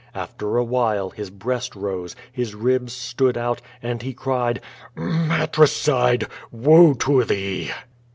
[0.15, 4.59] After a while his breast rose, his ribs stood out, and he cried:
[4.97, 7.69] "Matricide, woe to thee!"